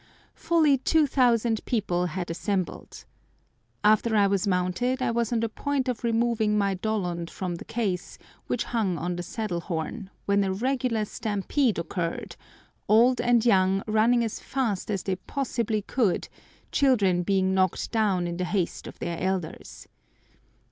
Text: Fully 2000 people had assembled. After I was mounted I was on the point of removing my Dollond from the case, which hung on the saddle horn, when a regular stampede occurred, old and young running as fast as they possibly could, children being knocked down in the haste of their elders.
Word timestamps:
Fully 0.33 0.79
2000 0.79 1.63
people 1.65 2.07
had 2.07 2.31
assembled. 2.31 3.05
After 3.83 4.15
I 4.15 4.25
was 4.25 4.47
mounted 4.47 4.99
I 4.99 5.11
was 5.11 5.31
on 5.31 5.41
the 5.41 5.47
point 5.47 5.87
of 5.87 6.03
removing 6.03 6.57
my 6.57 6.73
Dollond 6.73 7.29
from 7.29 7.57
the 7.57 7.65
case, 7.65 8.17
which 8.47 8.63
hung 8.63 8.97
on 8.97 9.15
the 9.15 9.21
saddle 9.21 9.61
horn, 9.61 10.09
when 10.25 10.43
a 10.43 10.51
regular 10.53 11.05
stampede 11.05 11.77
occurred, 11.77 12.35
old 12.89 13.21
and 13.21 13.45
young 13.45 13.83
running 13.85 14.23
as 14.23 14.39
fast 14.39 14.89
as 14.89 15.03
they 15.03 15.17
possibly 15.17 15.83
could, 15.83 16.29
children 16.71 17.21
being 17.21 17.53
knocked 17.53 17.91
down 17.91 18.25
in 18.25 18.37
the 18.37 18.45
haste 18.45 18.87
of 18.87 18.97
their 18.97 19.19
elders. 19.19 19.87